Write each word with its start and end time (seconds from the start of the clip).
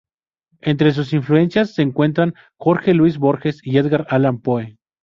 Entre 0.61 0.91
sus 0.93 1.13
influencias 1.13 1.75
se 1.75 1.83
encuentran 1.83 2.33
Jorge 2.57 2.95
Luis 2.95 3.19
Borges 3.19 3.61
y 3.63 3.77
Edgar 3.77 4.07
Allan 4.09 4.39
Poe. 4.41 4.79